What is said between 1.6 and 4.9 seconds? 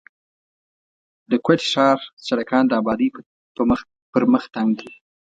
ښار سړکان د آبادۍ پر مخ تنګ